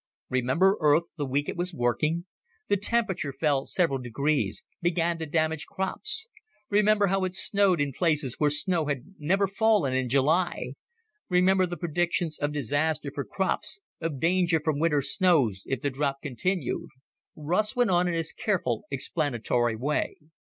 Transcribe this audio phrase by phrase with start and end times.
[0.29, 2.25] "Remember Earth the week it was working?
[2.69, 6.27] The temperature fell several degrees, began to damage crops?
[6.71, 10.73] Remember how it snowed in places where snow had never fallen in July?
[11.29, 16.23] Remember the predictions of disaster for crops, of danger from winter snows if the drop
[16.23, 16.89] continued?"
[17.35, 20.15] Russ went on in his careful, explanatory way.